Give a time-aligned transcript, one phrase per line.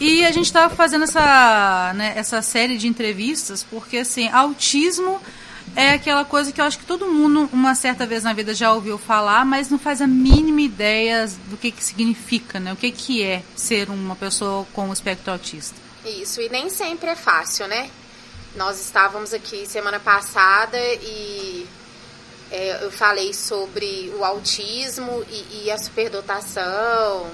[0.00, 5.20] E a gente estava fazendo essa, né, essa série de entrevistas porque, assim, autismo
[5.74, 8.72] é aquela coisa que eu acho que todo mundo, uma certa vez na vida, já
[8.72, 12.72] ouviu falar, mas não faz a mínima ideia do que, que significa, né?
[12.72, 15.76] O que, que é ser uma pessoa com o espectro autista.
[16.04, 17.90] Isso, e nem sempre é fácil, né?
[18.56, 21.66] Nós estávamos aqui semana passada e
[22.50, 27.30] é, eu falei sobre o autismo e, e, a superdotação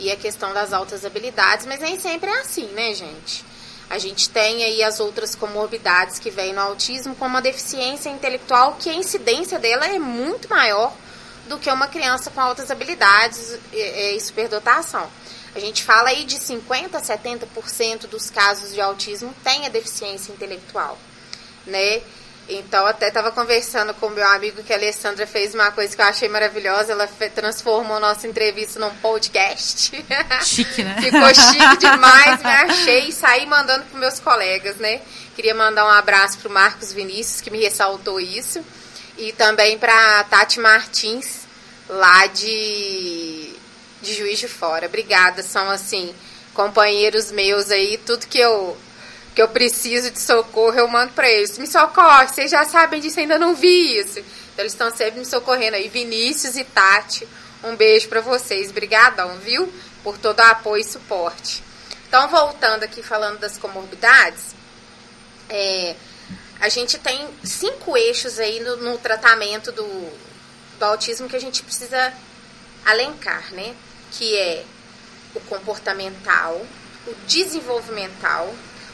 [0.00, 3.44] e a questão das altas habilidades, mas nem sempre é assim, né, gente?
[3.88, 8.76] A gente tem aí as outras comorbidades que vêm no autismo, como a deficiência intelectual,
[8.78, 10.92] que a incidência dela é muito maior
[11.48, 15.10] do que uma criança com altas habilidades e, e superdotação.
[15.54, 20.32] A gente fala aí de 50% a 70% dos casos de autismo tem a deficiência
[20.32, 20.96] intelectual,
[21.66, 22.00] né?
[22.50, 26.02] Então, até estava conversando com o meu amigo que a Alessandra fez uma coisa que
[26.02, 26.92] eu achei maravilhosa.
[26.92, 29.92] Ela transformou nossa entrevista num podcast.
[30.42, 31.00] Chique, né?
[31.00, 35.00] Ficou chique demais, me achei e saí mandando para meus colegas, né?
[35.36, 38.64] Queria mandar um abraço para o Marcos Vinícius, que me ressaltou isso.
[39.16, 41.46] E também para Tati Martins,
[41.88, 43.54] lá de,
[44.02, 44.86] de Juiz de Fora.
[44.86, 46.12] Obrigada, são assim,
[46.52, 48.76] companheiros meus aí, tudo que eu
[49.34, 51.58] que eu preciso de socorro, eu mando para eles.
[51.58, 54.18] Me socorre, vocês já sabem disso, ainda não vi isso.
[54.18, 55.88] Então eles estão sempre me socorrendo aí.
[55.88, 57.26] Vinícius e Tati,
[57.62, 58.70] um beijo para vocês.
[58.70, 59.72] Obrigadão, viu?
[60.02, 61.62] Por todo o apoio e suporte.
[62.08, 64.54] Então, voltando aqui falando das comorbidades,
[65.48, 65.94] é,
[66.60, 70.12] a gente tem cinco eixos aí no, no tratamento do,
[70.78, 72.12] do autismo que a gente precisa
[72.84, 73.74] alencar, né?
[74.12, 74.64] Que é
[75.34, 76.60] o comportamental,
[77.06, 78.52] o desenvolvimental,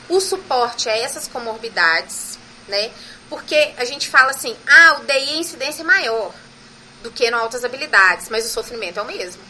[0.09, 2.91] o suporte a essas comorbidades, né?
[3.29, 6.33] Porque a gente fala assim, ah, o DI é incidência maior
[7.03, 9.43] do que no altas habilidades, mas o sofrimento é o mesmo,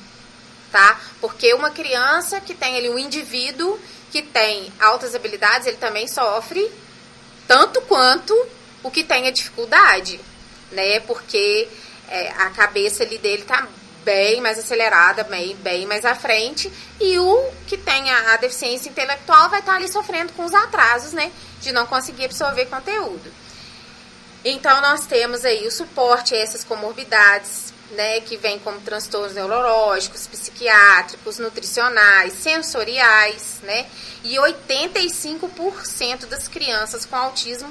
[0.72, 1.00] tá?
[1.20, 3.78] Porque uma criança que tem ali um indivíduo
[4.10, 6.70] que tem altas habilidades, ele também sofre
[7.46, 8.34] tanto quanto
[8.82, 10.20] o que tem a dificuldade,
[10.72, 11.00] né?
[11.00, 11.68] Porque
[12.08, 13.66] é, a cabeça ali dele tá
[14.06, 18.88] bem mais acelerada, bem, bem mais à frente, e o que tem a, a deficiência
[18.88, 23.32] intelectual vai estar ali sofrendo com os atrasos, né, de não conseguir absorver conteúdo.
[24.44, 30.28] Então, nós temos aí o suporte a essas comorbidades, né, que vem como transtornos neurológicos,
[30.28, 33.86] psiquiátricos, nutricionais, sensoriais, né,
[34.22, 37.68] e 85% das crianças com autismo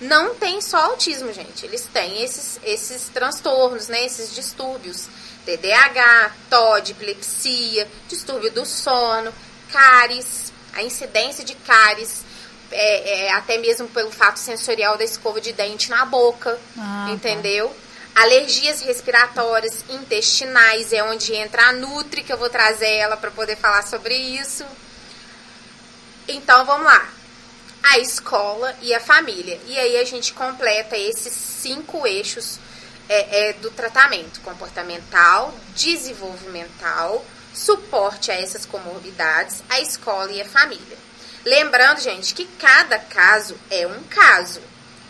[0.00, 1.64] não tem só autismo, gente.
[1.64, 5.08] Eles têm esses, esses transtornos, né, esses distúrbios
[5.48, 9.32] TDAH, TOD, epilepsia, distúrbio do sono,
[9.72, 12.22] cáries, a incidência de cáries,
[12.70, 17.12] é, é, até mesmo pelo fato sensorial da escova de dente na boca, ah, tá.
[17.12, 17.68] entendeu?
[17.68, 18.22] Tá.
[18.22, 23.56] Alergias respiratórias, intestinais, é onde entra a Nutri, que eu vou trazer ela para poder
[23.56, 24.66] falar sobre isso.
[26.26, 27.08] Então, vamos lá.
[27.82, 29.58] A escola e a família.
[29.66, 32.58] E aí a gente completa esses cinco eixos
[33.08, 37.24] é, é do tratamento comportamental, desenvolvimental,
[37.54, 40.98] suporte a essas comorbidades, a escola e a família.
[41.44, 44.60] Lembrando, gente, que cada caso é um caso,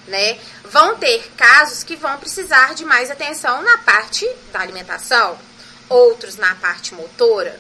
[0.07, 0.39] né?
[0.65, 5.39] Vão ter casos que vão precisar de mais atenção na parte da alimentação,
[5.89, 7.59] outros na parte motora,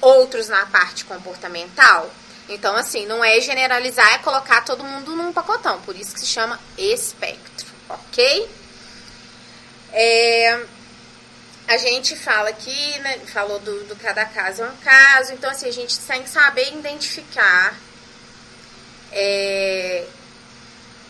[0.00, 2.10] outros na parte comportamental.
[2.48, 5.80] Então, assim, não é generalizar, é colocar todo mundo num pacotão.
[5.82, 8.59] Por isso que se chama espectro, ok?
[9.92, 10.64] É,
[11.66, 15.68] a gente fala aqui, né, falou do, do cada caso é um caso, então assim,
[15.68, 17.76] a gente tem que saber identificar
[19.12, 20.04] é,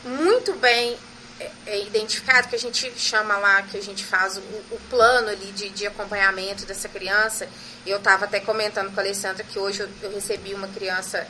[0.05, 0.99] muito bem
[1.39, 4.41] é, é identificado, que a gente chama lá, que a gente faz o,
[4.71, 7.49] o plano ali de, de acompanhamento dessa criança.
[7.87, 11.27] Eu estava até comentando com a Alessandra que hoje eu, eu recebi uma criança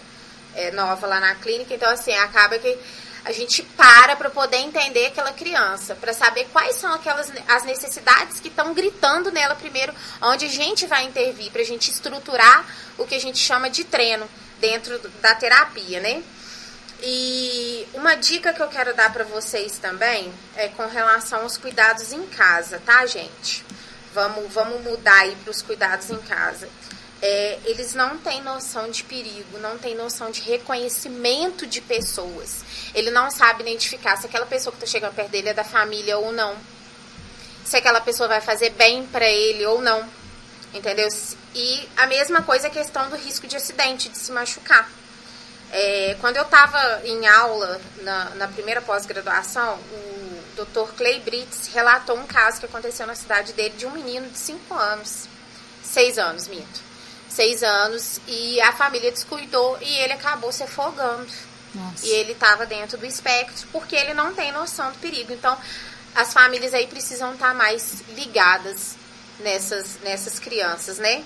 [0.56, 2.76] é, nova lá na clínica, então assim, acaba que
[3.30, 8.40] a gente para para poder entender aquela criança, para saber quais são aquelas as necessidades
[8.40, 12.64] que estão gritando nela primeiro, onde a gente vai intervir para a gente estruturar
[12.98, 14.28] o que a gente chama de treino
[14.60, 16.22] dentro da terapia, né?
[17.02, 22.12] E uma dica que eu quero dar para vocês também é com relação aos cuidados
[22.12, 23.64] em casa, tá, gente?
[24.12, 26.68] Vamos, vamos mudar aí para os cuidados em casa
[27.22, 32.64] é, eles não têm noção de perigo, não têm noção de reconhecimento de pessoas.
[32.94, 36.16] Ele não sabe identificar se aquela pessoa que está chegando perto dele é da família
[36.16, 36.56] ou não.
[37.64, 40.08] Se aquela pessoa vai fazer bem para ele ou não.
[40.72, 41.08] Entendeu?
[41.54, 44.90] E a mesma coisa é a questão do risco de acidente, de se machucar.
[45.72, 50.92] É, quando eu estava em aula na, na primeira pós-graduação, o Dr.
[50.96, 54.74] Clay Brits relatou um caso que aconteceu na cidade dele de um menino de 5
[54.74, 55.28] anos,
[55.82, 56.89] 6 anos, minto
[57.40, 61.26] seis anos, e a família descuidou e ele acabou se afogando.
[61.74, 62.04] Nossa.
[62.04, 65.32] E ele estava dentro do espectro porque ele não tem noção do perigo.
[65.32, 65.56] Então,
[66.14, 68.94] as famílias aí precisam estar tá mais ligadas
[69.38, 71.24] nessas, nessas crianças, né?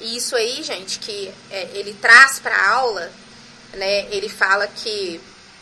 [0.00, 3.12] E isso aí, gente, que é, ele traz para a aula,
[3.74, 4.06] né?
[4.10, 5.20] Ele fala que,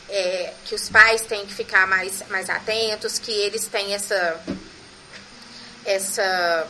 [0.09, 4.41] é, que os pais têm que ficar mais, mais atentos, que eles têm essa,
[5.85, 6.69] essa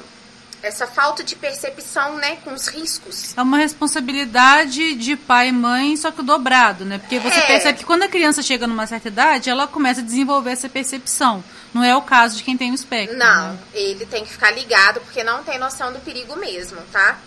[0.62, 3.36] essa falta de percepção, né, com os riscos.
[3.36, 6.98] É uma responsabilidade de pai e mãe, só que dobrado, né?
[6.98, 7.46] Porque você é.
[7.46, 11.42] percebe que quando a criança chega numa certa idade, ela começa a desenvolver essa percepção.
[11.72, 13.16] Não é o caso de quem tem o espectro.
[13.16, 13.58] Não, né?
[13.72, 17.18] ele tem que ficar ligado porque não tem noção do perigo mesmo, tá?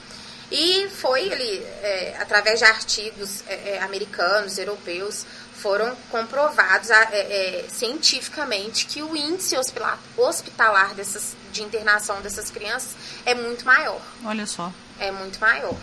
[0.51, 5.25] E foi ele, é, através de artigos é, é americanos, europeus,
[5.61, 9.55] foram comprovados é, é, cientificamente que o índice
[10.17, 14.01] hospitalar dessas, de internação dessas crianças é muito maior.
[14.25, 14.73] Olha só.
[14.99, 15.75] É muito maior.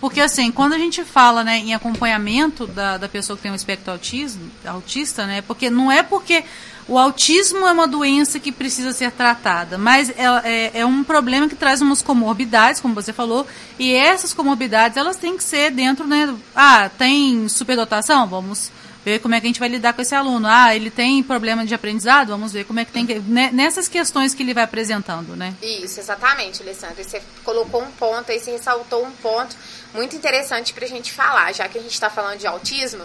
[0.00, 3.54] Porque assim, quando a gente fala né, em acompanhamento da, da pessoa que tem um
[3.54, 5.40] espectro autismo, autista, né?
[5.42, 6.44] Porque não é porque
[6.86, 11.48] o autismo é uma doença que precisa ser tratada, mas é, é, é, um problema
[11.48, 13.46] que traz umas comorbidades, como você falou,
[13.78, 16.34] e essas comorbidades elas têm que ser dentro, né?
[16.54, 18.26] Ah, tem superdotação?
[18.26, 18.70] Vamos
[19.04, 20.48] ver como é que a gente vai lidar com esse aluno.
[20.48, 22.28] Ah, ele tem problema de aprendizado?
[22.28, 23.18] Vamos ver como é que tem que.
[23.20, 25.54] Né, nessas questões que ele vai apresentando, né?
[25.62, 27.02] Isso, exatamente, Alessandra.
[27.02, 29.54] Você colocou um ponto aí, você ressaltou um ponto
[29.92, 33.04] muito interessante para a gente falar, já que a gente está falando de autismo.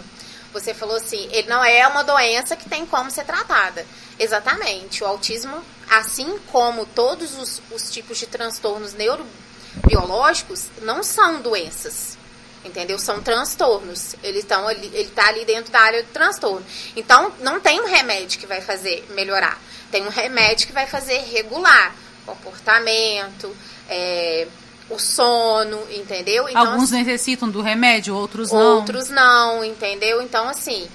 [0.52, 3.86] Você falou assim, ele não é uma doença que tem como ser tratada.
[4.18, 5.04] Exatamente.
[5.04, 12.18] O autismo, assim como todos os, os tipos de transtornos neurobiológicos, não são doenças
[12.64, 12.98] entendeu?
[12.98, 14.14] São transtornos.
[14.22, 16.64] Eles estão ali, ele está ali dentro da área do transtorno.
[16.96, 19.60] Então, não tem um remédio que vai fazer melhorar.
[19.90, 21.94] Tem um remédio que vai fazer regular
[22.26, 23.54] comportamento,
[23.88, 24.46] é,
[24.88, 26.48] o sono, entendeu?
[26.48, 28.76] Então, Alguns assim, necessitam do remédio, outros não.
[28.76, 30.22] Outros não, entendeu?
[30.22, 30.88] Então, assim,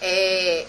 [0.00, 0.66] é,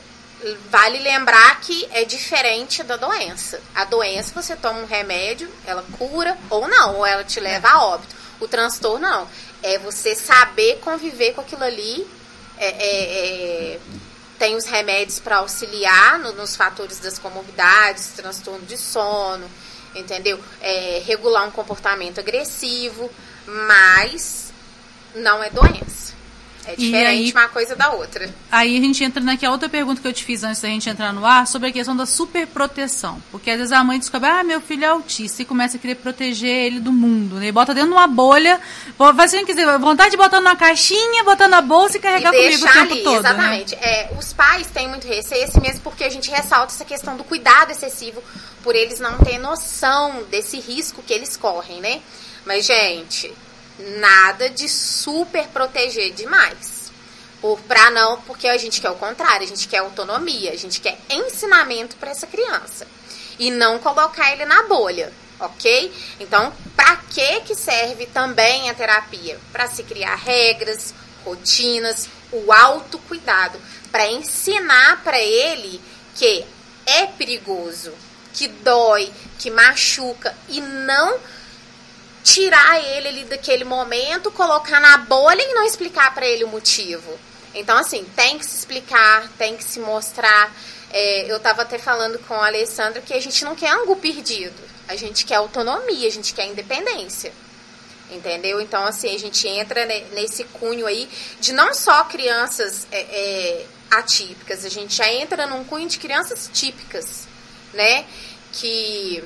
[0.69, 3.62] vale lembrar que é diferente da doença.
[3.74, 7.83] A doença, você toma um remédio, ela cura ou não, ou ela te leva a
[7.86, 8.15] óbito.
[8.39, 9.27] O transtorno, não
[9.63, 12.08] é você saber conviver com aquilo ali.
[12.58, 13.80] É, é, é,
[14.38, 19.50] tem os remédios para auxiliar no, nos fatores das comorbidades, transtorno de sono,
[19.96, 20.40] entendeu?
[20.62, 23.10] É, regular um comportamento agressivo,
[23.46, 24.52] mas
[25.16, 25.90] não é doença.
[26.66, 28.30] É diferente aí, uma coisa da outra.
[28.52, 31.12] Aí a gente entra naquela outra pergunta que eu te fiz antes da gente entrar
[31.12, 33.22] no ar, sobre a questão da superproteção.
[33.31, 35.96] Porque às vezes a mãe descobre, ah, meu filho é autista, e começa a querer
[35.96, 37.48] proteger ele do mundo, né?
[37.48, 38.60] E bota dentro de uma bolha,
[38.98, 42.66] faz assim, quiser, vontade de botar numa caixinha, botar na bolsa e carregar e comigo
[42.66, 43.13] o tempo ali, todo.
[43.13, 43.30] Né?
[43.30, 43.75] Exatamente.
[43.75, 43.81] Né?
[43.81, 47.24] É, os pais têm muito receio, esse mesmo porque a gente ressalta essa questão do
[47.24, 48.24] cuidado excessivo,
[48.63, 52.02] por eles não terem noção desse risco que eles correm, né?
[52.46, 53.34] Mas, gente,
[53.77, 56.91] nada de super proteger demais.
[57.41, 60.79] Por, pra não, porque a gente quer o contrário, a gente quer autonomia, a gente
[60.79, 62.88] quer ensinamento para essa criança.
[63.39, 65.91] E não colocar ele na bolha, ok?
[66.19, 69.39] Então, para que que serve também a terapia?
[69.51, 70.94] Para se criar regras,
[71.25, 73.59] rotinas, o autocuidado,
[73.91, 75.81] para ensinar para ele
[76.15, 76.45] que
[76.85, 77.94] é perigoso,
[78.33, 81.19] que dói, que machuca e não
[82.31, 87.19] tirar ele ali daquele momento, colocar na bolha e não explicar para ele o motivo.
[87.54, 90.53] Então, assim, tem que se explicar, tem que se mostrar.
[90.91, 94.55] É, eu estava até falando com a Alessandra que a gente não quer angu perdido.
[94.88, 97.34] A gente quer autonomia, a gente quer independência.
[98.10, 98.62] Entendeu?
[98.62, 104.65] Então, assim, a gente entra nesse cunho aí de não só crianças é, é, atípicas,
[104.65, 107.27] a gente já entra num cunho de crianças típicas,
[107.74, 108.05] né?
[108.53, 109.24] Que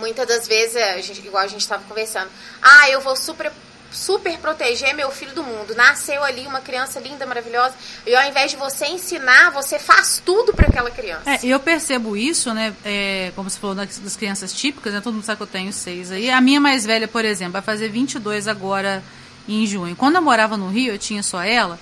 [0.00, 2.28] muitas das vezes, a gente, igual a gente estava conversando,
[2.60, 3.52] ah, eu vou super,
[3.92, 5.74] super proteger meu filho do mundo.
[5.76, 7.74] Nasceu ali uma criança linda, maravilhosa,
[8.06, 11.30] e ao invés de você ensinar, você faz tudo para aquela criança.
[11.30, 12.74] É, eu percebo isso, né?
[12.84, 15.00] É, como você falou das, das, crianças típicas, né?
[15.00, 16.30] Todo mundo sabe que eu tenho seis aí.
[16.30, 19.02] A minha mais velha, por exemplo, vai fazer 22 agora
[19.48, 19.94] em junho.
[19.94, 21.78] Quando eu morava no Rio, eu tinha só ela.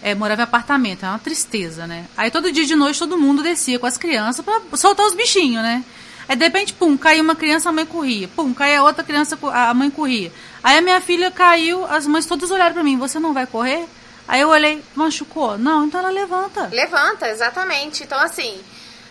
[0.00, 2.06] É, morava em apartamento, é uma tristeza, né?
[2.16, 5.60] Aí todo dia de noite todo mundo descia com as crianças para soltar os bichinhos,
[5.60, 5.84] né?
[6.28, 8.28] Aí de repente, pum, caiu uma criança, a mãe corria.
[8.28, 10.30] Pum, caiu outra criança, a mãe corria.
[10.62, 13.86] Aí a minha filha caiu, as mães todas olharam para mim, você não vai correr?
[14.26, 15.56] Aí eu olhei, machucou?
[15.56, 16.68] Não, então ela levanta.
[16.70, 18.02] Levanta, exatamente.
[18.02, 18.60] Então, assim,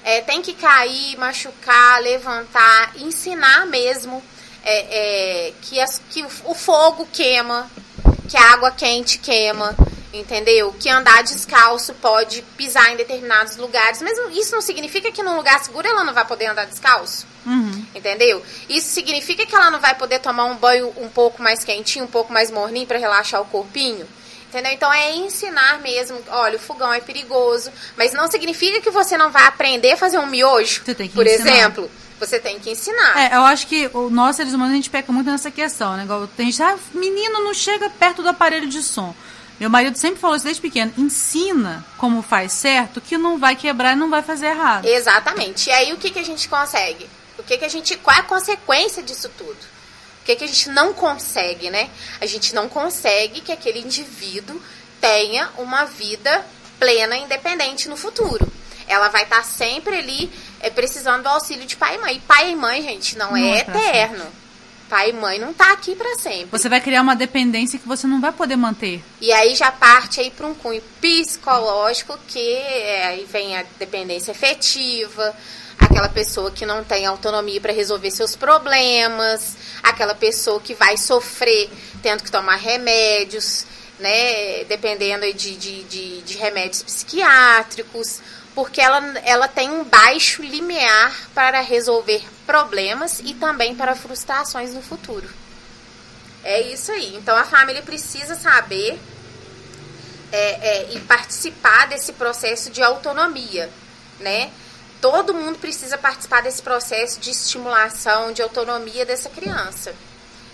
[0.04, 4.24] é, tem que cair, machucar, levantar, ensinar mesmo
[4.64, 7.68] é, é, que, as, que o fogo queima,
[8.30, 9.76] que a água quente queima
[10.14, 10.74] entendeu?
[10.80, 15.64] Que andar descalço pode pisar em determinados lugares, mas isso não significa que num lugar
[15.64, 17.26] seguro ela não vai poder andar descalço.
[17.46, 17.86] Uhum.
[17.96, 18.44] Entendeu?
[18.68, 22.10] Isso significa que ela não vai poder tomar um banho um pouco mais quentinho, um
[22.10, 24.08] pouco mais morninho para relaxar o corpinho?
[24.50, 24.72] Entendeu?
[24.72, 29.30] Então é ensinar mesmo, olha, o fogão é perigoso, mas não significa que você não
[29.30, 31.28] vai aprender a fazer um miojo, por ensinar.
[31.28, 31.92] exemplo.
[32.20, 33.32] Você tem que ensinar.
[33.32, 36.04] É, eu acho que o nós seres humanos a gente peca muito nessa questão, né?
[36.04, 39.14] Igual tem gente, ah, menino não chega perto do aparelho de som.
[39.60, 40.94] Meu marido sempre falou isso desde pequeno.
[40.98, 44.86] Ensina como faz certo, que não vai quebrar e não vai fazer errado.
[44.86, 45.70] Exatamente.
[45.70, 47.10] E aí o que, que a gente consegue?
[47.38, 47.98] O que, que a gente.
[47.98, 49.58] Qual é a consequência disso tudo?
[50.22, 51.90] O que, que a gente não consegue, né?
[52.20, 54.62] A gente não consegue que aquele indivíduo
[55.00, 56.46] tenha uma vida
[56.80, 58.46] plena e independente no futuro.
[58.88, 62.16] Ela vai estar sempre ali é, precisando do auxílio de pai e mãe.
[62.16, 64.26] E pai e mãe, gente, não, não é, é eterno.
[64.90, 66.48] Pai e mãe não tá aqui para sempre.
[66.52, 69.04] Você vai criar uma dependência que você não vai poder manter.
[69.20, 74.32] E aí já parte aí para um cunho psicológico que é, aí vem a dependência
[74.32, 75.36] efetiva,
[75.78, 81.70] aquela pessoa que não tem autonomia para resolver seus problemas, aquela pessoa que vai sofrer
[82.02, 83.66] tendo que tomar remédios,
[84.00, 88.22] né, dependendo de, de, de, de remédios psiquiátricos
[88.58, 94.82] porque ela, ela tem um baixo limiar para resolver problemas e também para frustrações no
[94.82, 95.30] futuro.
[96.44, 97.16] É isso aí.
[97.18, 99.00] Então a família precisa saber
[100.32, 103.70] é, é, e participar desse processo de autonomia,
[104.20, 104.50] né?
[105.00, 109.94] Todo mundo precisa participar desse processo de estimulação, de autonomia dessa criança.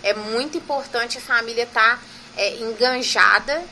[0.03, 2.03] É muito importante a família estar tá,
[2.36, 3.63] é, enganjada,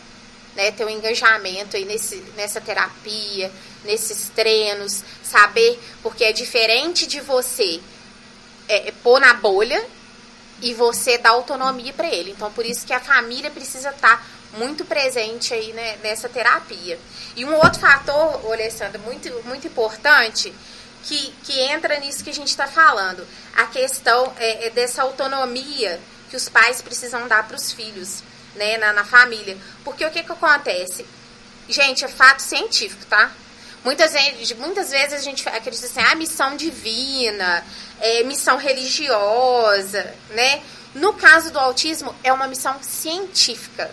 [0.55, 0.71] né?
[0.71, 3.51] Ter um engajamento aí nesse, nessa terapia,
[3.83, 7.79] nesses treinos, saber, porque é diferente de você
[8.67, 9.83] é, é pôr na bolha
[10.61, 12.31] e você dar autonomia para ele.
[12.31, 14.23] Então, por isso que a família precisa estar tá
[14.57, 16.99] muito presente aí né, nessa terapia.
[17.35, 20.53] E um outro fator, Alessandra, muito, muito importante,
[21.03, 25.99] que, que entra nisso que a gente está falando, a questão é, é, dessa autonomia
[26.29, 28.23] que os pais precisam dar para os filhos,
[28.55, 29.57] né, na, na família.
[29.83, 31.05] Porque o que, que acontece?
[31.67, 33.31] Gente, é fato científico, tá?
[33.83, 34.13] Muitas,
[34.57, 37.65] muitas vezes a gente acredita assim, ah, missão divina,
[37.99, 40.61] é, missão religiosa, né?
[40.93, 43.89] No caso do autismo, é uma missão científica.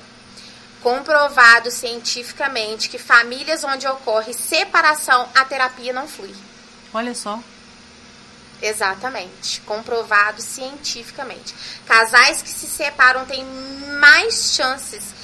[0.83, 6.35] Comprovado cientificamente que famílias onde ocorre separação, a terapia não flui.
[6.93, 7.43] Olha só.
[8.61, 9.61] Exatamente.
[9.63, 11.55] Comprovado cientificamente.
[11.87, 13.45] Casais que se separam têm
[14.01, 15.15] mais chances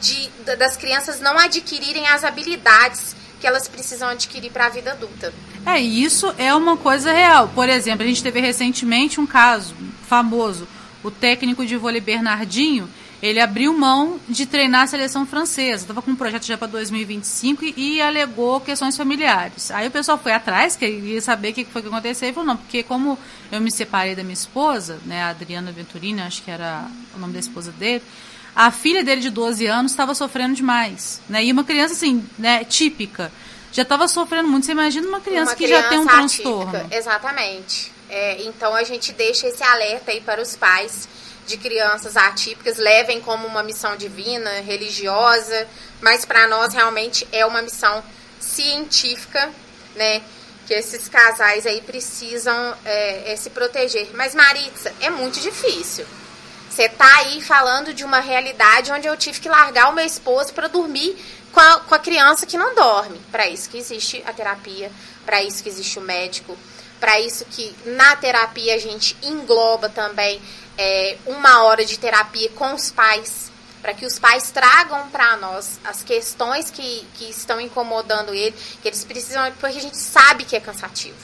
[0.00, 5.34] de, das crianças não adquirirem as habilidades que elas precisam adquirir para a vida adulta.
[5.66, 7.48] É, isso é uma coisa real.
[7.48, 9.74] Por exemplo, a gente teve recentemente um caso
[10.06, 10.68] famoso.
[11.02, 12.88] O técnico de vôlei Bernardinho,
[13.20, 15.82] ele abriu mão de treinar a seleção francesa.
[15.82, 19.72] Estava com um projeto já para 2025 e, e, alegou questões familiares.
[19.72, 22.56] Aí o pessoal foi atrás, queria saber o que foi que aconteceu, e falou, não,
[22.56, 23.18] porque como
[23.50, 27.32] eu me separei da minha esposa, né, a Adriana Venturini, acho que era o nome
[27.32, 28.04] da esposa dele,
[28.54, 31.42] a filha dele de 12 anos estava sofrendo demais, né?
[31.44, 33.32] E uma criança assim, né, típica,
[33.72, 34.66] já estava sofrendo muito.
[34.66, 36.88] Você imagina uma criança uma que criança já tem um atípica, transtorno.
[36.90, 37.92] Exatamente.
[38.08, 41.08] É, então a gente deixa esse alerta aí para os pais
[41.46, 45.66] de crianças atípicas, levem como uma missão divina, religiosa,
[46.00, 48.02] mas para nós realmente é uma missão
[48.38, 49.50] científica,
[49.96, 50.22] né?
[50.66, 54.10] Que esses casais aí precisam é, é, se proteger.
[54.14, 56.06] Mas Maritza, é muito difícil.
[56.72, 60.54] Você tá aí falando de uma realidade onde eu tive que largar o meu esposo
[60.54, 61.14] para dormir
[61.52, 63.20] com a, com a criança que não dorme.
[63.30, 64.90] Para isso que existe a terapia,
[65.26, 66.56] para isso que existe o médico,
[66.98, 70.40] para isso que na terapia a gente engloba também
[70.78, 73.52] é, uma hora de terapia com os pais,
[73.82, 78.88] para que os pais tragam para nós as questões que, que estão incomodando ele, que
[78.88, 81.18] eles precisam, porque a gente sabe que é cansativo,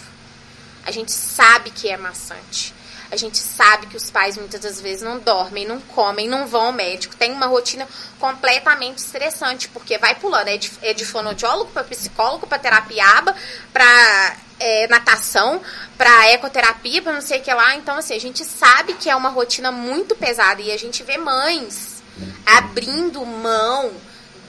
[0.84, 2.76] a gente sabe que é maçante.
[3.10, 6.66] A gente sabe que os pais muitas das vezes não dormem, não comem, não vão
[6.66, 7.16] ao médico.
[7.16, 7.88] Tem uma rotina
[8.18, 10.48] completamente estressante, porque vai pulando.
[10.48, 13.34] É de, é de fonoaudiólogo para psicólogo, para terapiaba,
[13.72, 15.60] para é, natação,
[15.96, 17.76] para ecoterapia, para não sei o que lá.
[17.76, 21.16] Então, assim, a gente sabe que é uma rotina muito pesada e a gente vê
[21.16, 22.02] mães
[22.44, 23.92] abrindo mão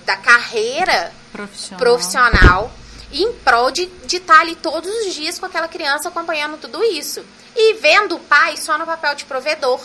[0.06, 2.72] da carreira profissional, profissional
[3.12, 7.26] em prol de estar tá ali todos os dias com aquela criança acompanhando tudo isso.
[7.56, 9.82] E vendo o pai só no papel de provedor.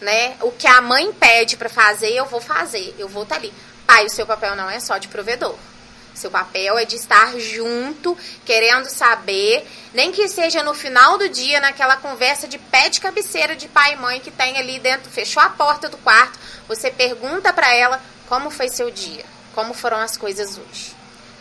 [0.00, 0.36] Né?
[0.42, 2.94] O que a mãe pede para fazer, eu vou fazer.
[2.98, 3.52] Eu vou estar tá ali.
[3.86, 5.56] Pai, o seu papel não é só de provedor.
[6.16, 11.60] Seu papel é de estar junto, querendo saber, nem que seja no final do dia,
[11.60, 15.42] naquela conversa de pé de cabeceira de pai e mãe que tem ali dentro, fechou
[15.42, 20.16] a porta do quarto, você pergunta para ela como foi seu dia, como foram as
[20.16, 20.96] coisas hoje.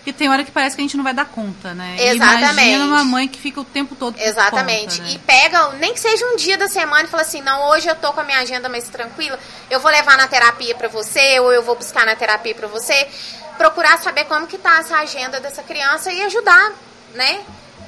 [0.06, 1.96] E tem hora que parece que a gente não vai dar conta, né?
[2.00, 2.52] Exatamente.
[2.52, 5.00] Imagina uma mãe que fica o tempo todo Exatamente.
[5.00, 5.12] Conta, né?
[5.14, 7.96] E pega, nem que seja um dia da semana e fala assim, não, hoje eu
[7.96, 11.52] tô com a minha agenda mais tranquila, eu vou levar na terapia para você, ou
[11.52, 13.08] eu vou buscar na terapia para você.
[13.58, 16.74] Procurar saber como que tá essa agenda dessa criança e ajudar,
[17.16, 17.42] né?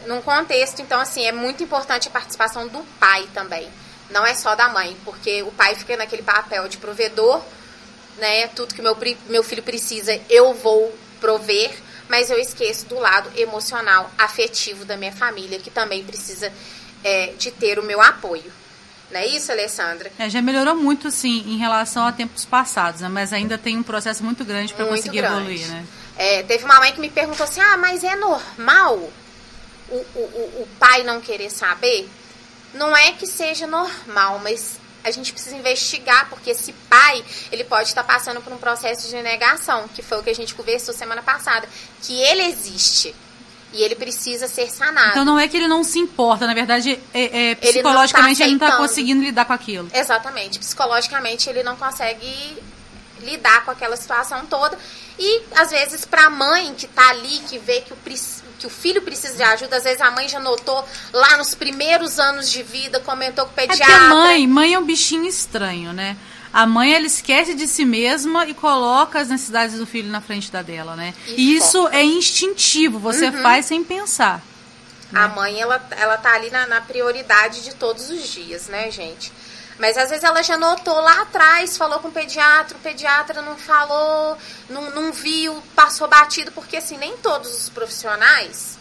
[0.07, 0.81] Num contexto.
[0.81, 3.67] Então, assim, é muito importante a participação do pai também.
[4.09, 7.43] Não é só da mãe, porque o pai fica naquele papel de provedor,
[8.17, 8.47] né?
[8.47, 8.97] Tudo que meu,
[9.27, 11.75] meu filho precisa, eu vou prover
[12.09, 16.51] mas eu esqueço do lado emocional, afetivo da minha família, que também precisa
[17.03, 18.51] é, de ter o meu apoio.
[19.11, 20.11] Não é isso, Alessandra?
[20.19, 23.07] É, já melhorou muito, sim, em relação a tempos passados, né?
[23.07, 25.35] mas ainda tem um processo muito grande para conseguir grande.
[25.37, 25.85] evoluir, né?
[26.17, 28.97] É, teve uma mãe que me perguntou assim, ah, mas é normal
[29.89, 32.09] o, o, o pai não querer saber?
[32.73, 37.89] Não é que seja normal, mas a gente precisa investigar, porque esse pai, ele pode
[37.89, 41.21] estar passando por um processo de negação, que foi o que a gente conversou semana
[41.21, 41.67] passada,
[42.01, 43.15] que ele existe.
[43.73, 45.09] E ele precisa ser sanado.
[45.09, 48.65] Então não é que ele não se importa, na verdade, é, é, psicologicamente ele não
[48.65, 49.89] está conseguindo lidar com aquilo.
[49.93, 50.57] Exatamente.
[50.57, 52.57] Psicologicamente ele não consegue
[53.19, 54.77] lidar com aquela situação toda.
[55.19, 57.97] E às vezes para a mãe que está ali, que vê que o,
[58.57, 60.83] que o filho precisa de ajuda, às vezes a mãe já notou
[61.13, 63.83] lá nos primeiros anos de vida, comentou com o pediatra.
[63.83, 66.17] É porque mãe, mãe é um bichinho estranho, né?
[66.51, 70.51] A mãe ela esquece de si mesma e coloca as necessidades do filho na frente
[70.51, 71.13] da dela, né?
[71.27, 73.41] E, e isso é instintivo, você uhum.
[73.41, 74.41] faz sem pensar.
[75.11, 75.21] Né?
[75.21, 79.31] A mãe ela ela tá ali na, na prioridade de todos os dias, né, gente?
[79.79, 83.55] Mas às vezes ela já notou lá atrás, falou com o pediatra, o pediatra não
[83.55, 84.37] falou,
[84.69, 88.77] não, não viu, passou batido, porque assim, nem todos os profissionais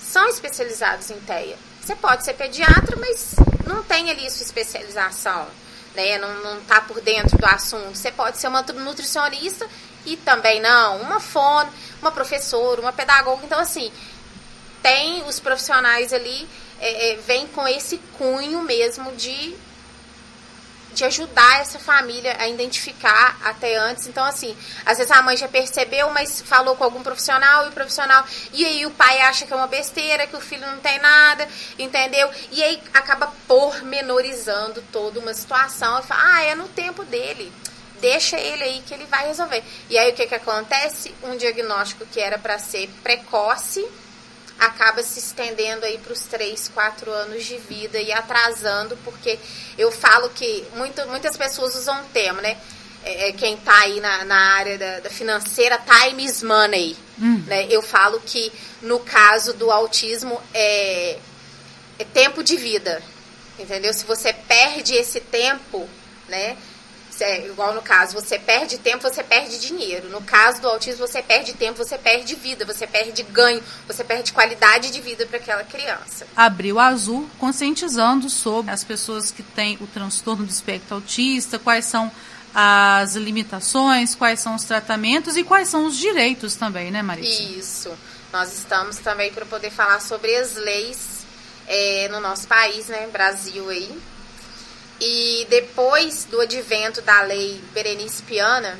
[0.00, 1.56] são especializados em TEA.
[1.80, 5.46] Você pode ser pediatra, mas não tem ali sua especialização,
[5.94, 6.18] né?
[6.18, 7.96] Não, não tá por dentro do assunto.
[7.96, 9.68] Você pode ser uma nutricionista
[10.04, 13.44] e também não, uma fono, uma professora, uma pedagoga.
[13.44, 13.92] Então, assim,
[14.82, 16.48] tem os profissionais ali,
[16.80, 19.54] é, é, vem com esse cunho mesmo de
[20.94, 24.06] de ajudar essa família a identificar até antes.
[24.06, 27.72] Então, assim, às vezes a mãe já percebeu, mas falou com algum profissional e o
[27.72, 28.24] profissional.
[28.52, 31.48] E aí o pai acha que é uma besteira, que o filho não tem nada,
[31.78, 32.30] entendeu?
[32.50, 37.52] E aí acaba pormenorizando toda uma situação e fala, ah, é no tempo dele.
[38.00, 39.62] Deixa ele aí que ele vai resolver.
[39.90, 41.14] E aí o que, que acontece?
[41.22, 43.86] Um diagnóstico que era para ser precoce
[44.60, 49.38] acaba se estendendo aí para os 3, 4 anos de vida e atrasando, porque
[49.78, 52.58] eu falo que muito, muitas pessoas usam um termo, né?
[53.02, 56.94] É, é quem está aí na, na área da, da, financeira, time is money.
[57.18, 57.42] Hum.
[57.46, 57.66] Né?
[57.70, 61.18] Eu falo que no caso do autismo é,
[61.98, 63.02] é tempo de vida.
[63.58, 63.92] Entendeu?
[63.94, 65.88] Se você perde esse tempo,
[66.28, 66.56] né?
[67.20, 70.08] É, igual no caso, você perde tempo, você perde dinheiro.
[70.08, 74.32] No caso do autismo, você perde tempo, você perde vida, você perde ganho, você perde
[74.32, 76.26] qualidade de vida para aquela criança.
[76.36, 82.10] Abril Azul conscientizando sobre as pessoas que têm o transtorno do espectro autista, quais são
[82.54, 87.42] as limitações, quais são os tratamentos e quais são os direitos também, né, Marisa?
[87.42, 87.92] Isso.
[88.32, 91.20] Nós estamos também para poder falar sobre as leis
[91.66, 93.90] é, no nosso país, né, Brasil aí
[95.00, 98.78] e depois do advento da lei Berenice Piana,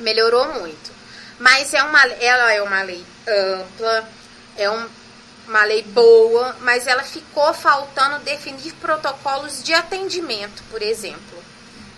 [0.00, 0.92] melhorou muito.
[1.38, 4.08] Mas é uma, ela é uma lei ampla,
[4.56, 4.88] é um,
[5.46, 11.42] uma lei boa, mas ela ficou faltando definir protocolos de atendimento, por exemplo,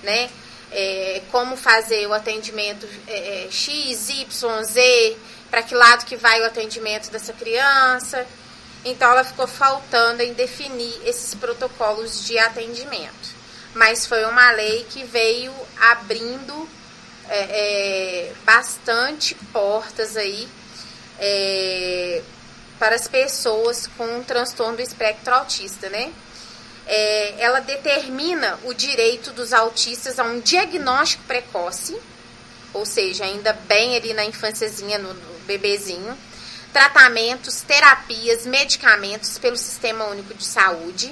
[0.02, 0.30] né?
[0.72, 5.16] É, como fazer o atendimento é, é X, Y, Z,
[5.48, 8.26] para que lado que vai o atendimento dessa criança.
[8.84, 13.34] Então, ela ficou faltando em definir esses protocolos de atendimento.
[13.74, 16.68] Mas foi uma lei que veio abrindo
[17.28, 20.48] é, é, bastante portas aí
[21.18, 22.22] é,
[22.78, 26.12] para as pessoas com transtorno do espectro autista, né?
[26.86, 31.96] É, ela determina o direito dos autistas a um diagnóstico precoce,
[32.72, 36.16] ou seja, ainda bem ali na infânciazinha, no, no bebezinho,
[36.76, 41.10] tratamentos, terapias, medicamentos pelo Sistema Único de Saúde,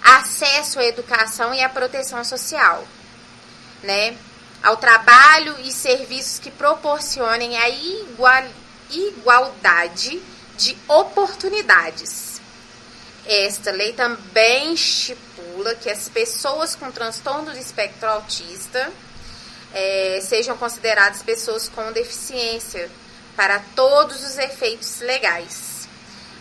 [0.00, 2.86] acesso à educação e à proteção social,
[3.82, 4.16] né?
[4.62, 8.44] Ao trabalho e serviços que proporcionem a igual,
[8.88, 10.22] igualdade
[10.56, 12.40] de oportunidades.
[13.26, 18.92] esta lei também estipula que as pessoas com transtorno do espectro autista
[19.74, 22.88] é, sejam consideradas pessoas com deficiência
[23.36, 25.88] para todos os efeitos legais.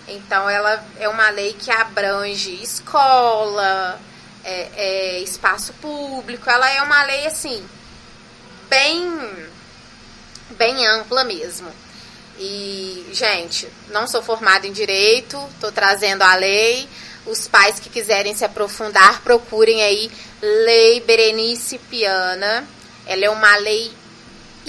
[0.07, 3.99] Então, ela é uma lei que abrange escola,
[4.43, 6.49] é, é, espaço público.
[6.49, 7.63] Ela é uma lei assim
[8.69, 9.49] bem
[10.51, 11.71] bem ampla mesmo.
[12.37, 16.87] E, gente, não sou formada em direito, estou trazendo a lei.
[17.25, 20.09] Os pais que quiserem se aprofundar, procurem aí
[20.41, 22.65] Lei Berenice Piana.
[23.05, 23.91] Ela é uma lei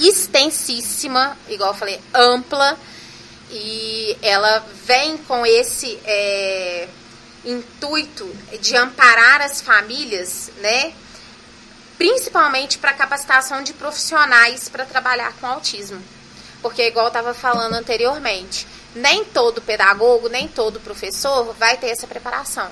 [0.09, 2.79] extensíssima, igual eu falei, ampla.
[3.51, 6.89] E ela vem com esse é,
[7.45, 8.27] intuito
[8.61, 10.93] de amparar as famílias, né?
[11.99, 16.03] Principalmente para capacitação de profissionais para trabalhar com autismo.
[16.63, 22.07] Porque, igual eu estava falando anteriormente, nem todo pedagogo, nem todo professor vai ter essa
[22.07, 22.71] preparação.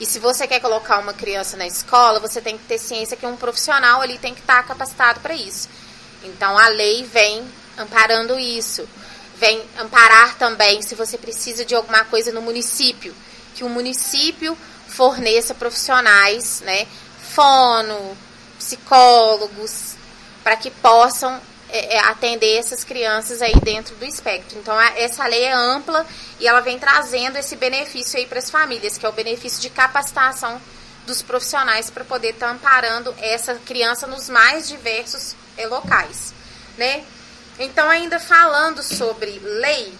[0.00, 3.26] E se você quer colocar uma criança na escola, você tem que ter ciência que
[3.26, 5.68] um profissional ali tem que estar tá capacitado para isso.
[6.24, 7.44] Então a lei vem
[7.76, 8.88] amparando isso.
[9.36, 13.14] Vem amparar também se você precisa de alguma coisa no município,
[13.54, 14.56] que o município
[14.86, 16.86] forneça profissionais, né,
[17.34, 18.16] fono,
[18.58, 19.96] psicólogos,
[20.44, 24.58] para que possam é, é, atender essas crianças aí dentro do espectro.
[24.58, 26.06] Então, a, essa lei é ampla
[26.38, 29.70] e ela vem trazendo esse benefício aí para as famílias, que é o benefício de
[29.70, 30.60] capacitação
[31.06, 35.34] dos profissionais para poder estar tá amparando essa criança nos mais diversos
[35.66, 36.34] locais,
[36.76, 37.04] né?
[37.58, 39.92] Então, ainda falando sobre lei,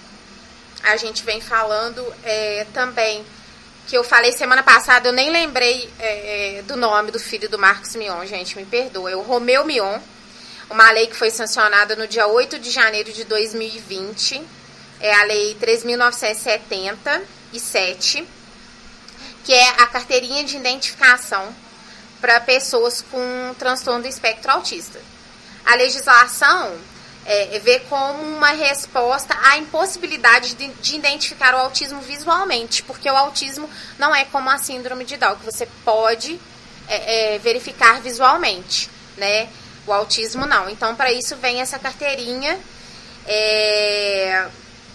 [0.82, 3.24] a gente vem falando é, também
[3.86, 7.58] que eu falei semana passada, eu nem lembrei é, é do nome do filho do
[7.58, 9.10] Marcos Mion, gente, me perdoa.
[9.10, 9.98] É o Romeu Mion,
[10.70, 14.42] uma lei que foi sancionada no dia 8 de janeiro de 2020,
[15.00, 18.24] é a Lei 3.977,
[19.44, 21.54] que é a carteirinha de identificação
[22.20, 25.00] para pessoas com transtorno do espectro autista.
[25.64, 26.76] A legislação
[27.24, 33.16] é, vê como uma resposta à impossibilidade de, de, identificar o autismo visualmente, porque o
[33.16, 36.40] autismo não é como a síndrome de Down, que você pode
[36.88, 39.48] é, é, verificar visualmente, né?
[39.86, 40.68] O autismo não.
[40.68, 42.58] Então, para isso vem essa carteirinha
[43.26, 44.48] é,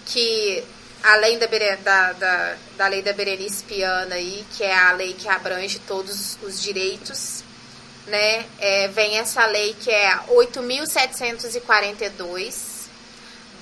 [0.06, 0.64] Que
[1.04, 5.28] além da, da, da, da lei da Berenice Piana aí, que é a lei que
[5.28, 7.44] abrange todos os direitos,
[8.08, 12.78] né, é, vem essa lei que é 8.742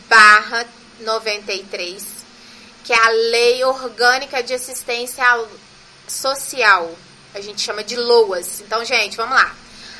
[0.07, 0.67] barra
[0.99, 2.05] 93,
[2.85, 5.25] que é a Lei Orgânica de Assistência
[6.07, 6.95] Social.
[7.33, 8.61] A gente chama de LOAS.
[8.61, 9.55] Então, gente, vamos lá.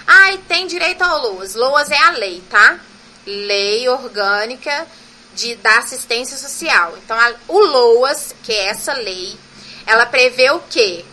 [0.06, 1.56] Ai, ah, tem direito ao LOAS.
[1.56, 2.80] LOAS é a lei, tá?
[3.26, 4.86] Lei Orgânica
[5.34, 6.96] de, da assistência social.
[7.04, 9.36] Então, a, o LOAS, que é essa lei,
[9.88, 11.04] ela prevê o quê?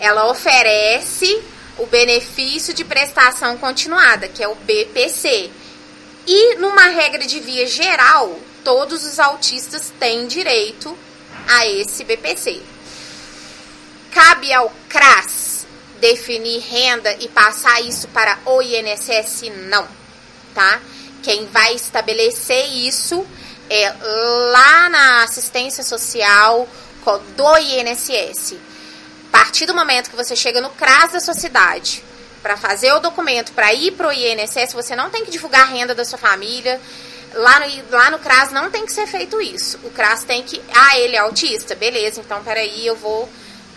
[0.00, 1.44] Ela oferece
[1.76, 5.50] o benefício de prestação continuada, que é o BPC.
[6.26, 10.96] E, numa regra de via geral, todos os autistas têm direito
[11.48, 12.62] a esse BPC.
[14.10, 15.66] Cabe ao CRAS
[16.00, 19.50] definir renda e passar isso para o INSS?
[19.68, 19.86] Não,
[20.54, 20.80] tá?
[21.22, 23.26] Quem vai estabelecer isso
[23.70, 23.94] é,
[24.52, 26.68] lá na assistência social
[27.36, 28.54] do INSS.
[29.28, 32.04] A partir do momento que você chega no CRAS da sua cidade
[32.42, 35.70] para fazer o documento para ir para o INSS, você não tem que divulgar a
[35.70, 36.80] renda da sua família.
[37.34, 39.78] Lá no, lá no CRAS não tem que ser feito isso.
[39.84, 40.60] O CRAS tem que.
[40.74, 41.74] Ah, ele é autista?
[41.74, 43.28] Beleza, então peraí, eu vou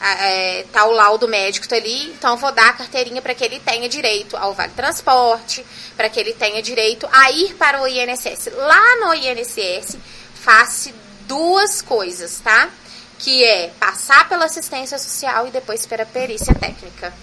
[0.01, 3.59] é, tá o laudo médico tá ali, então vou dar a carteirinha para que ele
[3.59, 5.65] tenha direito ao vale transporte,
[5.95, 8.49] para que ele tenha direito a ir para o INSS.
[8.55, 9.97] Lá no INSS,
[10.33, 10.91] faça
[11.27, 12.69] duas coisas, tá?
[13.17, 17.13] Que é passar pela assistência social e depois pela perícia técnica.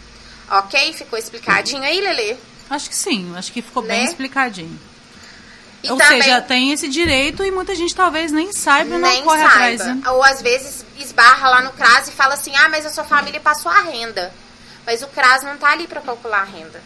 [0.51, 0.93] Ok?
[0.95, 2.39] Ficou explicadinho aí, Lele?
[2.69, 3.97] Acho que sim, acho que ficou né?
[3.97, 4.81] bem explicadinho.
[5.83, 9.23] E Ou também, seja, tem esse direito e muita gente talvez nem saiba e não
[9.23, 9.53] corre saiba.
[9.53, 9.81] atrás.
[9.81, 10.03] Né?
[10.11, 13.41] Ou às vezes esbarra lá no CRAS e fala assim: ah, mas a sua família
[13.41, 14.33] passou a renda.
[14.87, 16.81] Mas o CRAS não está ali para calcular a renda.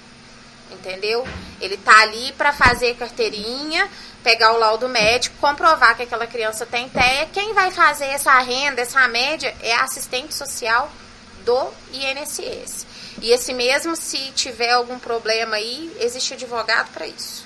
[0.71, 1.27] Entendeu?
[1.61, 3.89] Ele está ali para fazer carteirinha,
[4.25, 7.29] pegar o laudo médico, comprovar que aquela criança tem TEA.
[7.33, 10.91] Quem vai fazer essa renda, essa média, é a assistente social
[11.45, 12.87] do INSS.
[13.23, 17.46] E esse mesmo, se tiver algum problema aí, existe advogado para isso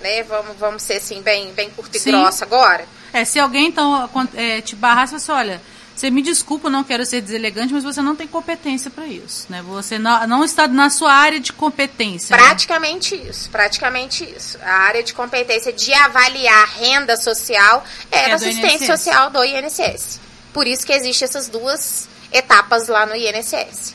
[0.00, 0.22] né?
[0.22, 2.10] Vamos, vamos ser assim, bem, bem curto e Sim.
[2.10, 2.86] grosso agora.
[3.12, 5.60] É, se alguém então é, te barrar, você olha,
[5.98, 9.62] você me desculpa, não quero ser deselegante, mas você não tem competência para isso, né?
[9.62, 12.36] Você não, não, está na sua área de competência.
[12.36, 12.42] Né?
[12.42, 13.28] Praticamente né?
[13.28, 14.58] isso, praticamente isso.
[14.62, 20.20] A área de competência de avaliar renda social é, é da assistente social do INSS.
[20.52, 23.94] Por isso que existem essas duas etapas lá no INSS.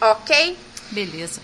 [0.00, 0.56] Ok?
[0.90, 1.40] Beleza.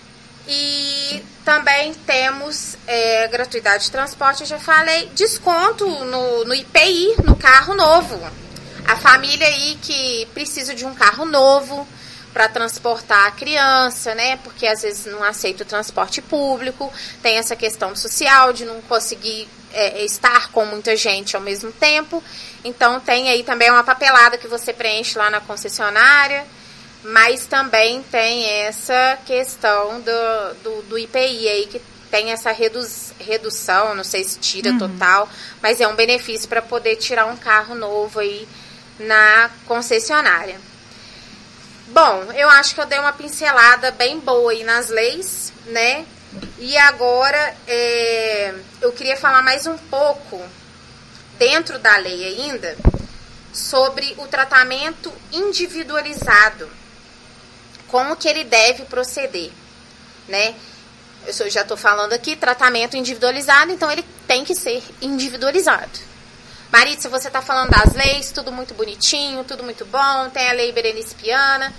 [0.47, 7.35] E também temos é, gratuidade de transporte, eu já falei, desconto no, no IPI, no
[7.35, 8.19] carro novo.
[8.87, 11.87] A família aí que precisa de um carro novo
[12.33, 14.37] para transportar a criança, né?
[14.37, 19.47] Porque às vezes não aceita o transporte público, tem essa questão social de não conseguir
[19.73, 22.23] é, estar com muita gente ao mesmo tempo.
[22.63, 26.45] Então tem aí também uma papelada que você preenche lá na concessionária
[27.03, 32.85] mas também tem essa questão do, do, do IPI aí, que tem essa redu
[33.19, 34.77] redução, não sei se tira uhum.
[34.77, 35.29] total,
[35.61, 38.47] mas é um benefício para poder tirar um carro novo aí
[38.99, 40.59] na concessionária.
[41.87, 46.05] Bom, eu acho que eu dei uma pincelada bem boa aí nas leis, né?
[46.59, 50.41] E agora é, eu queria falar mais um pouco,
[51.37, 52.77] dentro da lei ainda,
[53.51, 56.80] sobre o tratamento individualizado
[57.91, 59.51] como que ele deve proceder,
[60.27, 60.55] né?
[61.27, 65.99] Eu já estou falando aqui, tratamento individualizado, então ele tem que ser individualizado.
[66.71, 70.71] Maritza, você está falando das leis, tudo muito bonitinho, tudo muito bom, tem a lei
[70.71, 71.71] Berenice Piana,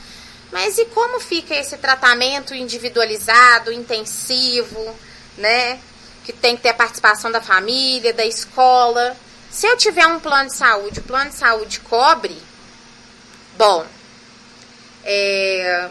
[0.52, 4.94] mas e como fica esse tratamento individualizado, intensivo,
[5.38, 5.80] né?
[6.24, 9.16] Que tem que ter a participação da família, da escola.
[9.50, 12.36] Se eu tiver um plano de saúde, o plano de saúde cobre,
[13.56, 13.84] bom,
[15.04, 15.88] é,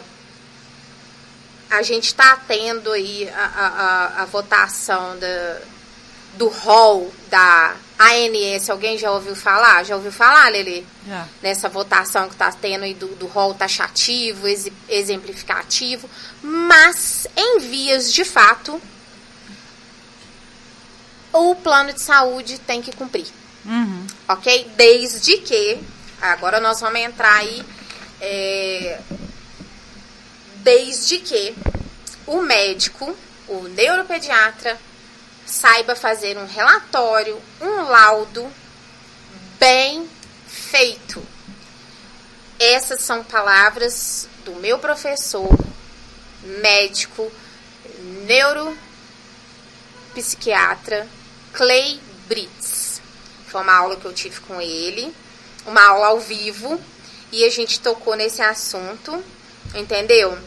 [1.72, 5.58] a gente está tendo aí a, a, a votação da,
[6.34, 8.68] do rol da ANS.
[8.68, 9.82] Alguém já ouviu falar?
[9.82, 10.86] Já ouviu falar, Lili?
[11.08, 11.26] Já.
[11.42, 14.46] Nessa votação que está tendo aí do, do rol taxativo,
[14.86, 16.10] exemplificativo.
[16.42, 18.80] Mas, em vias de fato,
[21.32, 23.28] o plano de saúde tem que cumprir.
[23.64, 24.06] Uhum.
[24.28, 24.70] Ok?
[24.76, 25.80] Desde que,
[26.20, 27.64] agora nós vamos entrar aí
[28.20, 29.00] é,
[30.62, 31.54] desde que
[32.26, 33.14] o médico,
[33.48, 34.80] o neuropediatra,
[35.44, 38.50] saiba fazer um relatório, um laudo
[39.58, 40.08] bem
[40.46, 41.22] feito.
[42.58, 45.48] Essas são palavras do meu professor,
[46.42, 47.32] médico,
[48.26, 51.08] neuropsiquiatra,
[51.52, 53.00] Clay Brits.
[53.48, 55.12] Foi uma aula que eu tive com ele,
[55.66, 56.78] uma aula ao vivo,
[57.32, 59.20] e a gente tocou nesse assunto,
[59.74, 60.38] entendeu?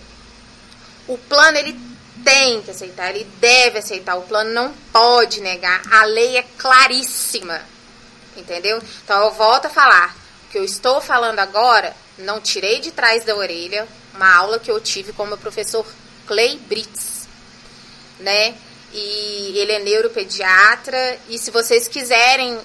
[1.08, 1.80] O plano ele
[2.24, 4.16] tem que aceitar, ele deve aceitar.
[4.16, 5.82] O plano não pode negar.
[5.92, 7.62] A lei é claríssima.
[8.36, 8.82] Entendeu?
[9.04, 10.16] Então eu volto a falar.
[10.48, 14.72] O que eu estou falando agora, não tirei de trás da orelha uma aula que
[14.72, 15.86] eu tive com o meu professor
[16.26, 17.28] Clay Brits,
[18.20, 18.56] né?
[18.94, 21.20] E ele é neuropediatra.
[21.30, 22.58] E se vocês quiserem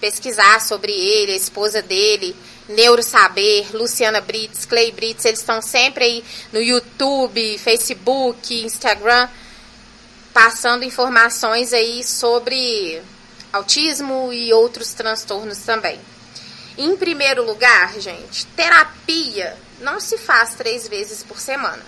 [0.00, 2.36] pesquisar sobre ele, a esposa dele,
[2.68, 9.28] Neurosaber, Luciana Brits, Clay Brits, eles estão sempre aí no YouTube, Facebook, Instagram,
[10.32, 13.02] passando informações aí sobre
[13.52, 15.98] autismo e outros transtornos também.
[16.76, 21.82] Em primeiro lugar, gente, terapia não se faz três vezes por semana,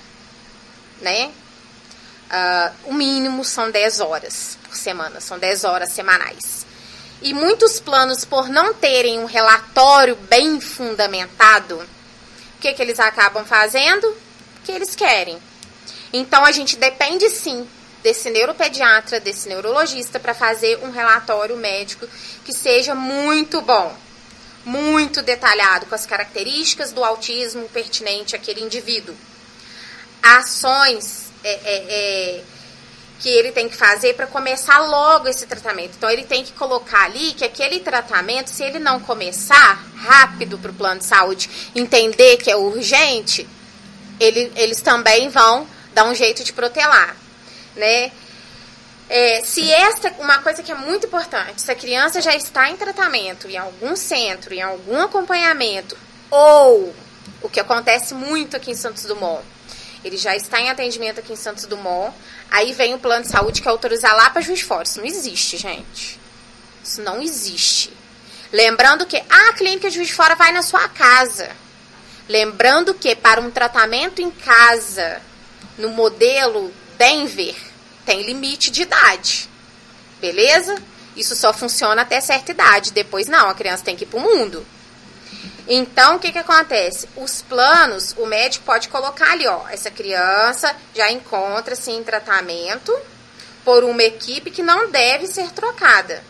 [1.01, 1.31] né?
[2.31, 6.64] Uh, o mínimo são 10 horas por semana, são 10 horas semanais.
[7.22, 13.44] E muitos planos, por não terem um relatório bem fundamentado, o que, que eles acabam
[13.44, 14.06] fazendo?
[14.06, 14.16] O
[14.64, 15.38] que eles querem.
[16.12, 17.68] Então, a gente depende sim
[18.02, 22.06] desse neuropediatra, desse neurologista, para fazer um relatório médico
[22.44, 23.94] que seja muito bom.
[24.64, 29.16] muito detalhado com as características do autismo pertinente àquele indivíduo.
[30.22, 32.44] Ações é, é, é,
[33.20, 35.92] que ele tem que fazer para começar logo esse tratamento.
[35.96, 40.70] Então, ele tem que colocar ali que aquele tratamento, se ele não começar rápido para
[40.70, 43.46] o plano de saúde, entender que é urgente,
[44.18, 47.14] ele, eles também vão dar um jeito de protelar,
[47.76, 48.11] né?
[49.09, 52.76] É, se esta, uma coisa que é muito importante, se a criança já está em
[52.76, 55.98] tratamento em algum centro, em algum acompanhamento,
[56.30, 56.94] ou
[57.42, 59.42] o que acontece muito aqui em Santos Dumont,
[60.04, 62.14] ele já está em atendimento aqui em Santos Dumont,
[62.50, 64.84] aí vem o plano de saúde que é autorizar lá para Juiz Fora.
[64.84, 66.20] Isso não existe, gente.
[66.82, 67.92] Isso não existe.
[68.52, 71.50] Lembrando que a clínica de Juiz de Fora vai na sua casa.
[72.28, 75.20] Lembrando que para um tratamento em casa,
[75.78, 77.56] no modelo Denver,
[78.04, 79.48] tem limite de idade.
[80.20, 80.76] Beleza?
[81.16, 82.92] Isso só funciona até certa idade.
[82.92, 84.66] Depois não, a criança tem que ir para o mundo.
[85.72, 87.09] Então, o que, que acontece?
[87.16, 92.92] Os planos, o médico pode colocar ali, ó, essa criança já encontra-se em tratamento
[93.64, 96.24] por uma equipe que não deve ser trocada.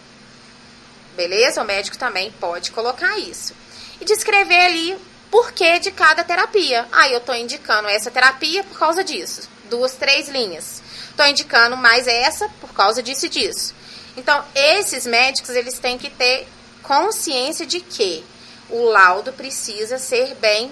[1.17, 1.63] Beleza?
[1.63, 3.55] O médico também pode colocar isso.
[3.99, 4.99] E descrever ali
[5.31, 6.87] por que de cada terapia.
[6.93, 9.49] Ah, eu estou indicando essa terapia por causa disso.
[9.71, 10.83] Duas, três linhas
[11.21, 13.75] estou indicando mais essa por causa disso e disso.
[14.17, 16.49] Então, esses médicos, eles têm que ter
[16.83, 18.25] consciência de que
[18.71, 20.71] o laudo precisa ser bem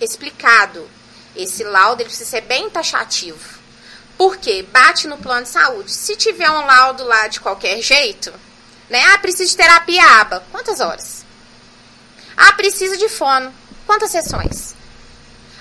[0.00, 0.88] explicado.
[1.34, 3.60] Esse laudo ele precisa ser bem taxativo.
[4.16, 4.62] Por quê?
[4.70, 5.92] Bate no plano de saúde.
[5.92, 8.32] Se tiver um laudo lá de qualquer jeito,
[8.88, 9.02] né?
[9.12, 10.44] Ah, precisa de terapia aba.
[10.50, 11.24] Quantas horas?
[12.36, 13.52] Ah, precisa de fono.
[13.86, 14.74] Quantas sessões?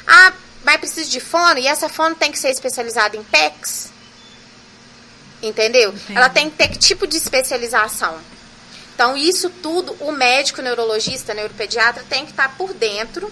[0.05, 3.89] Ah, mas precisa de fono e essa fono tem que ser especializada em PECs?
[5.41, 5.91] Entendeu?
[5.91, 6.17] Entendi.
[6.17, 8.19] Ela tem que ter que tipo de especialização.
[9.00, 13.32] Então, isso tudo, o médico neurologista, neuropediatra, tem que estar por dentro.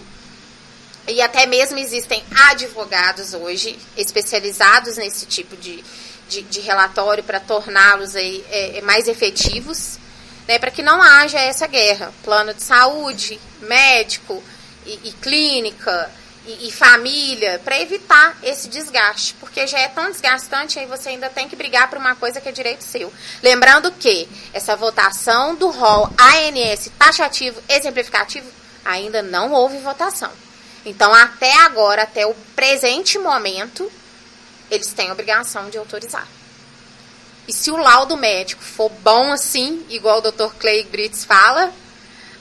[1.06, 5.84] E até mesmo existem advogados hoje especializados nesse tipo de,
[6.30, 10.00] de, de relatório para torná-los aí, é, é mais efetivos,
[10.48, 12.14] né, para que não haja essa guerra.
[12.24, 14.42] Plano de saúde, médico
[14.86, 16.10] e, e clínica,
[16.48, 21.30] e, e família, para evitar esse desgaste, porque já é tão desgastante, aí você ainda
[21.30, 23.14] tem que brigar por uma coisa que é direito seu.
[23.44, 28.50] Lembrando que essa votação do rol ANS taxativo exemplificativo
[28.86, 30.32] ainda não houve votação.
[30.86, 33.92] Então, até agora, até o presente momento,
[34.72, 36.28] eles têm obrigação de autorizar.
[37.46, 40.54] E se o laudo médico for bom assim, igual o Dr.
[40.58, 41.74] Clay Brits fala,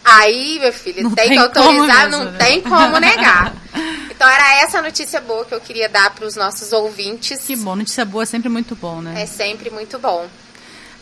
[0.07, 2.39] aí, meu filho, tem, tem, que autorizar, mesmo, não né?
[2.39, 3.53] tem como negar.
[4.17, 7.45] Então era essa notícia boa que eu queria dar para os nossos ouvintes.
[7.45, 9.21] Que bom, notícia boa é sempre muito bom, né?
[9.21, 10.27] É sempre muito bom.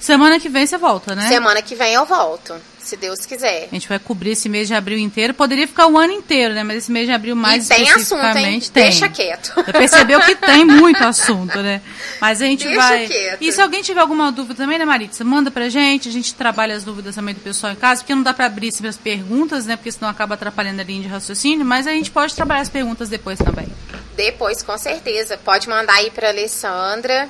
[0.05, 1.27] Semana que vem você volta, né?
[1.29, 3.69] Semana que vem eu volto, se Deus quiser.
[3.73, 5.33] A gente vai cobrir esse mês de abril inteiro.
[5.33, 6.63] Poderia ficar o ano inteiro, né?
[6.63, 8.61] Mas esse mês de abril mais e tem assunto, hein?
[8.61, 8.83] Tem.
[8.83, 9.55] Deixa quieto.
[9.57, 11.81] Já percebeu que tem muito assunto, né?
[12.21, 13.07] Mas a gente Deixa vai.
[13.07, 13.39] Quieto.
[13.41, 15.25] E se alguém tiver alguma dúvida também, né, Maritza?
[15.25, 16.11] Manda pra gente.
[16.11, 18.73] A gente trabalha as dúvidas também do pessoal em casa, porque não dá pra abrir
[18.73, 19.75] sempre as perguntas, né?
[19.75, 21.65] Porque senão acaba atrapalhando a linha de raciocínio.
[21.65, 23.69] Mas a gente pode trabalhar as perguntas depois também.
[24.15, 25.39] Depois, com certeza.
[25.39, 27.27] Pode mandar aí pra Alessandra.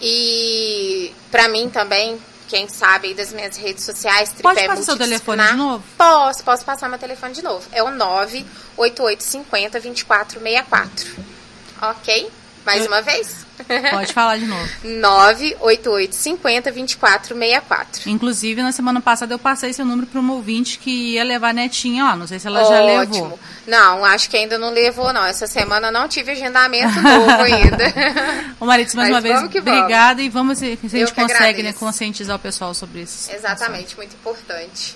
[0.00, 5.42] E para mim também, quem sabe aí das minhas redes sociais, Pode passar seu telefone
[5.46, 5.84] de novo?
[5.96, 7.66] Posso, posso passar meu telefone de novo.
[7.72, 11.34] É o 98850 2464.
[11.82, 12.30] Ok?
[12.64, 13.44] Mais uma vez?
[13.90, 14.68] Pode falar de novo.
[14.84, 18.10] 98850 2464.
[18.10, 21.52] Inclusive, na semana passada eu passei seu número para uma ouvinte que ia levar a
[21.52, 22.16] netinha ó.
[22.16, 23.24] Não sei se ela já Ótimo.
[23.24, 23.40] levou.
[23.66, 25.24] Não, acho que ainda não levou, não.
[25.24, 27.94] Essa semana não tive agendamento novo ainda.
[28.60, 31.72] Ô, Maritza, mais Mas uma vez, obrigada e vamos ver se a gente consegue né,
[31.72, 33.30] conscientizar o pessoal sobre isso.
[33.32, 34.92] Exatamente, muito importante.